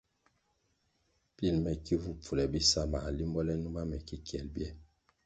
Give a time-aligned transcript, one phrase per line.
[1.35, 4.69] Pil me ki vu pfule bisa mā limbo le numa me ki kyel bye,